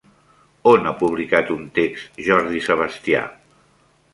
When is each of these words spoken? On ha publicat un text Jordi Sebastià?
On 0.69 0.89
ha 0.91 0.93
publicat 1.01 1.51
un 1.57 1.67
text 1.77 2.25
Jordi 2.29 2.63
Sebastià? 2.71 3.21